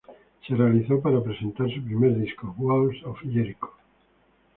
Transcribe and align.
Se 0.47 0.55
realizó 0.55 0.99
para 0.99 1.21
presentar 1.23 1.69
su 1.71 1.79
primer 1.85 2.15
disco 2.17 2.55
Walls 2.57 3.03
of 3.05 3.19
Jericho. 3.21 3.71